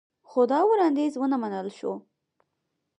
[0.29, 1.93] خو دا وړاندیز ونه منل شو